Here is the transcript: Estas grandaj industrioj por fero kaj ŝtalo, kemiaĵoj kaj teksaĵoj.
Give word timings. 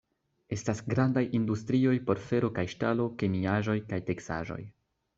Estas 0.55 0.79
grandaj 0.93 1.23
industrioj 1.41 1.95
por 2.09 2.23
fero 2.31 2.51
kaj 2.57 2.67
ŝtalo, 2.75 3.09
kemiaĵoj 3.23 3.81
kaj 3.93 4.05
teksaĵoj. 4.13 4.63